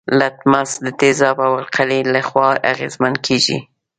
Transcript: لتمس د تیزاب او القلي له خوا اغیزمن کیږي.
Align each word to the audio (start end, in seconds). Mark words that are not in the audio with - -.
لتمس 0.19 0.71
د 0.85 0.87
تیزاب 0.99 1.37
او 1.47 1.51
القلي 1.61 2.01
له 2.13 2.21
خوا 2.29 2.49
اغیزمن 2.71 3.13
کیږي. 3.25 3.59